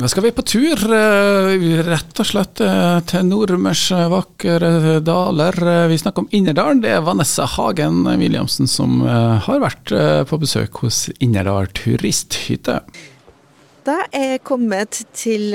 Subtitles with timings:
[0.00, 4.70] Da skal vi på tur, eh, rett og slett eh, til Nordmørs vakre
[5.04, 5.58] daler.
[5.90, 6.80] Vi snakker om Innerdalen.
[6.80, 9.92] Det er Vanessa Hagen Williamsen som har vært
[10.30, 12.78] på besøk hos Innerdal turisthytte.
[13.84, 15.52] Da er jeg kommet til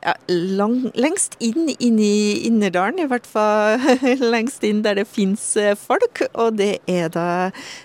[0.00, 3.80] ja, lang, lengst inn, inn i Innerdalen, i hvert fall
[4.34, 6.22] lengst inn der det fins eh, folk.
[6.32, 7.26] Og det er da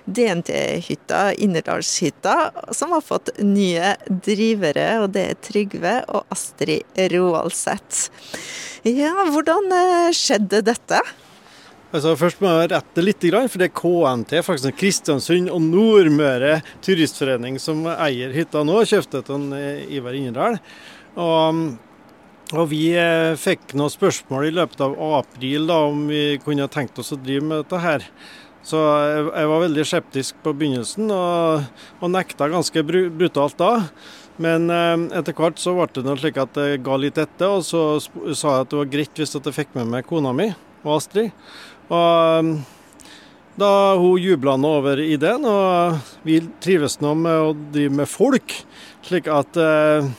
[0.08, 2.38] DNT-hytta, Innerdalshytta,
[2.76, 4.88] som har fått nye drivere.
[5.04, 8.08] Og det er Trygve og Astrid Roaldseth.
[8.88, 11.02] Ja, hvordan eh, skjedde dette?
[11.96, 17.60] Altså, først må jeg rette litt, for det er KNT, faktisk Kristiansund og Nordmøre Turistforening
[17.62, 18.82] som eier hytta nå.
[18.88, 19.52] Kjøpte den
[19.96, 20.58] Ivar Innerdal.
[21.16, 21.62] Og
[22.60, 27.00] og Vi eh, fikk noen spørsmål i løpet av april da, om vi kunne tenkt
[27.02, 28.06] oss å drive med dette her.
[28.66, 31.66] Så jeg var veldig skeptisk på begynnelsen og,
[32.02, 33.74] og nekta ganske brutalt da.
[34.42, 37.66] Men eh, etter hvert så ble det noe slik at det ga litt etter, og
[37.68, 40.50] så sa jeg at det var greit hvis jeg fikk med meg kona mi
[40.86, 41.32] og Astrid.
[41.94, 42.56] Og
[43.56, 48.52] da hun jubla over ideen, og vi trives nå med å drive med folk,
[49.06, 50.10] slik at eh,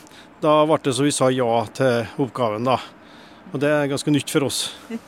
[0.43, 2.79] da ble det så vi sa ja til oppgaven, da.
[3.53, 4.65] Og det er ganske nytt for oss.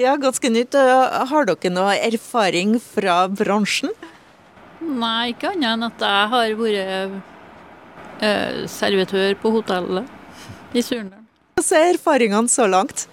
[0.00, 0.72] Ja, ganske nytt.
[0.72, 3.92] Har dere noe erfaring fra bransjen?
[4.80, 10.08] Nei, ikke annet enn at jeg har vært eh, servitør på hotellet
[10.72, 11.26] i Surndalen.
[11.60, 13.04] Hva er erfaringene så langt?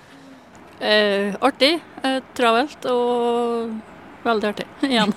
[0.80, 1.76] Eh, artig,
[2.08, 3.76] eh, travelt og
[4.24, 5.14] veldig artig igjen.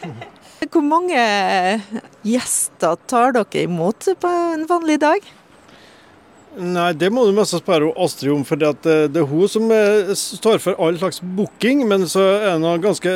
[0.68, 1.22] Hvor mange
[2.26, 5.34] gjester tar dere imot på en vanlig dag?
[6.58, 8.42] Nei, det må du mest spørre Astrid om.
[8.46, 11.84] for det, er hun som eh, står for all slags booking.
[11.86, 13.12] Men så er det ganske,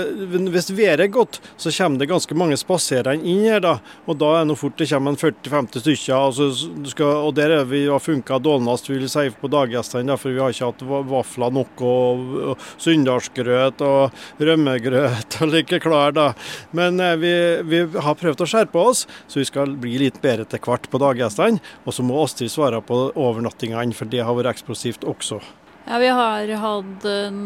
[0.54, 3.60] hvis været er godt, så kommer det ganske mange spaserende inn her.
[3.60, 6.14] da, og Da er det fort det kommer 40-50 stykker.
[6.14, 6.50] Altså,
[6.86, 10.18] skal, og Der er vi har funka dårligst vil si, på daggjestene.
[10.18, 16.14] For vi har ikke hatt vafler nok og, og sunndalsgrøt og rømmegrøt og like klar.
[16.14, 16.28] da.
[16.70, 17.34] Men eh, vi,
[17.66, 21.02] vi, har prøvd å skjerpe oss, så vi skal bli litt bedre til hvert på
[21.02, 21.58] daggjestene.
[21.82, 25.40] Og så må Astrid svare på over overnattingene, for det har vært eksplosivt også.
[25.88, 27.40] Ja, vi har hatt en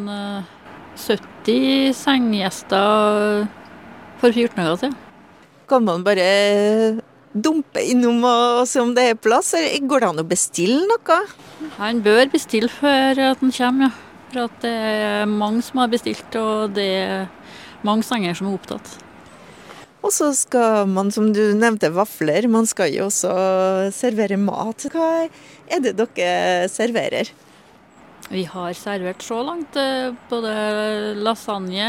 [1.00, 3.46] 70 eh, senggjester
[4.20, 4.96] for 14 dager siden.
[5.66, 6.26] Kan man bare
[7.36, 11.18] dumpe innom og se om det er plass, eller går det an å bestille noe?
[11.80, 14.02] Han bør bestille før han kommer, ja.
[14.26, 17.28] For at det er mange som har bestilt, og det er
[17.86, 18.96] mange senger som er opptatt.
[20.06, 22.46] Og så skal man, som du nevnte, vafler.
[22.46, 23.32] Man skal jo også
[23.90, 24.86] servere mat.
[24.92, 27.32] Hva er det dere serverer?
[28.30, 30.52] Vi har servert så langt eh, både
[31.18, 31.88] lasagne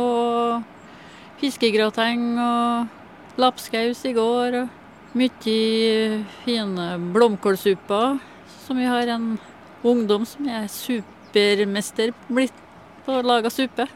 [0.00, 0.64] og
[1.42, 4.62] fiskegrateng og lapskaus i går.
[4.62, 8.16] Og mye fine blomkålsupper.
[8.64, 9.34] Som vi har en
[9.84, 12.64] ungdom som er supermester blitt
[13.04, 13.90] på å lage suppe.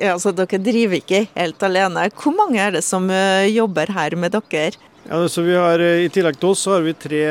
[0.00, 2.08] Altså, dere driver ikke helt alene.
[2.18, 4.74] Hvor mange er det som eh, jobber her med dere?
[5.04, 7.24] Ja, så vi har, eh, I tillegg til oss så har vi tre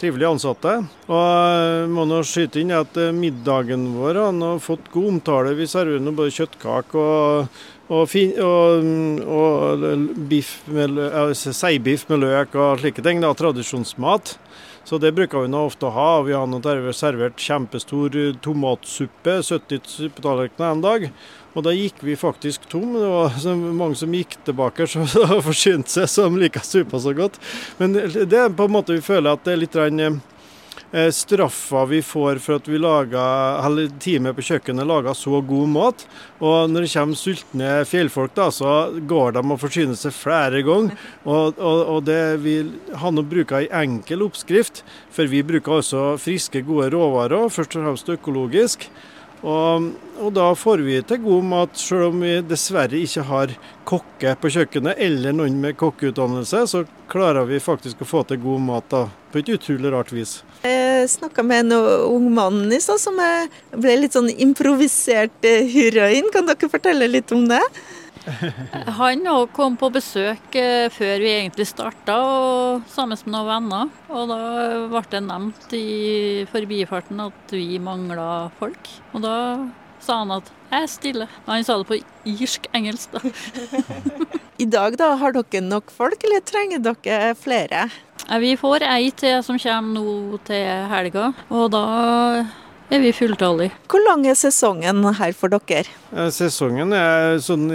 [0.00, 0.76] trivelige ansatte.
[1.08, 5.56] Og jeg eh, må nå skyte inn at middagen vår har fått god omtale.
[5.58, 8.90] Vi serverer nå både kjøttkake og, og, og,
[9.38, 9.86] og
[10.30, 13.20] biff med, altså, seibiff med løk og slike ting.
[13.24, 14.38] Da, tradisjonsmat.
[14.88, 16.22] Så det bruker vi nå ofte å ha.
[16.24, 16.62] Vi har nå
[16.96, 21.04] servert kjempestor tomatsuppe, 70 suppetallerkener en dag.
[21.52, 22.94] Og da gikk vi faktisk tom.
[22.96, 23.36] Det var
[23.82, 27.36] mange som gikk tilbake og forsynte seg, som liker suppa så godt.
[27.76, 30.16] Men det er på en måte vi føler at det er litt eh,
[31.12, 36.04] straffa vi får for at vi lager, eller teamet på kjøkkenet lager så god mat.
[36.40, 38.72] Og når det kommer sultne fjellfolk, da, så
[39.08, 40.96] går de og forsyner seg flere ganger.
[41.26, 42.72] Og, og, og det vil
[43.02, 44.82] han bruker ei enkel oppskrift,
[45.12, 48.88] for vi bruker også friske, gode råvarer, først og fremst økologisk.
[49.42, 53.52] Og, og, da får vi til god mat, selv om vi dessverre ikke har
[53.88, 58.64] kokke på kjøkkenet eller noen med kokkeutdannelse, så klarer vi faktisk å få til god
[58.66, 60.40] mat da, på et utrolig rart vis.
[60.66, 61.78] Jeg snakka med en
[62.10, 63.20] ung mann i stad som
[63.78, 66.32] ble litt sånn improvisert heroin.
[66.34, 67.62] Kan dere fortelle litt om det?
[68.98, 72.18] Han òg kom på besøk eh, før vi egentlig starta,
[72.92, 73.92] sammen med noen venner.
[74.12, 74.40] Og da
[74.92, 75.88] ble det nevnt i
[76.52, 78.90] forbifarten at vi mangla folk.
[79.14, 79.36] Og da
[80.00, 81.28] sa han at 'jeg er stille'.
[81.46, 83.20] Han sa det på irsk-engelsk, da.
[84.62, 87.88] I dag da, har dere nok folk, eller trenger dere flere?
[88.40, 91.32] Vi får ei til som kommer nå til helga.
[91.48, 92.44] Og da
[92.90, 93.74] er vi fulltallige.
[93.90, 95.84] Hvor lang er sesongen her for dere?
[96.12, 97.68] Eh, Sesongen er sånn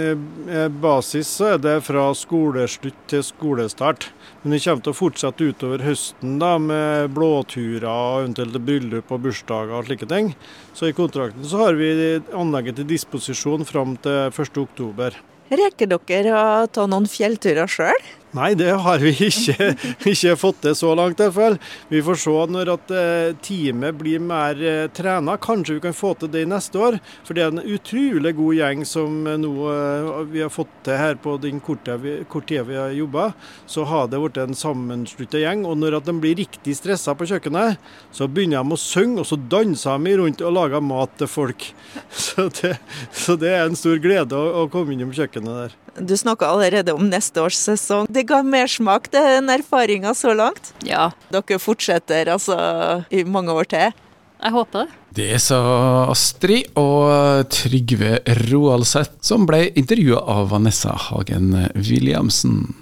[0.82, 4.08] basis så er det fra skoleslutt til skolestart.
[4.42, 9.22] Men vi kommer til å fortsette utover høsten da, med blåturer og eventuelt bryllup og
[9.24, 10.34] bursdager og slike ting.
[10.76, 11.92] Så i kontrakten så har vi
[12.34, 15.22] anlegget til disposisjon fram til 1.10.
[15.54, 18.04] Reker dere å ta noen fjellturer sjøl?
[18.34, 19.68] Nei, det har vi ikke,
[20.10, 21.56] ikke fått til så langt i hvert fall.
[21.86, 25.36] Vi får se når at eh, teamet blir mer eh, trena.
[25.38, 26.98] Kanskje vi kan få til det neste år.
[27.22, 29.52] For det er en utrolig god gjeng som eh, nå
[30.32, 33.28] vi har fått til her på den korte tida vi har jobba.
[33.70, 35.62] Så har det blitt en sammenslutta gjeng.
[35.70, 37.78] Og når at de blir riktig stressa på kjøkkenet,
[38.10, 41.70] så begynner de å synge, og så danser de rundt og lager mat til folk.
[42.24, 42.74] Så det,
[43.14, 45.83] så det er en stor glede å, å komme innom kjøkkenet der.
[45.98, 48.06] Du snakka allerede om neste års sesong.
[48.10, 50.72] Det ga mersmak, den erfaringa så langt.
[50.86, 52.56] Ja, Dere fortsetter altså
[53.14, 53.92] i mange år til.
[54.44, 55.00] jeg håper det.
[55.14, 55.60] Det sa
[56.10, 58.18] Astrid og Trygve
[58.50, 62.74] Roaldseth, som ble intervjua av Vanessa Hagen Williamsen.